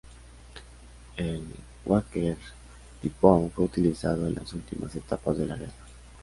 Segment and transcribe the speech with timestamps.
[1.15, 1.45] El
[1.87, 2.35] Hawker
[3.03, 5.73] Typhoon fue utilizado en las últimas etapas de la guerra.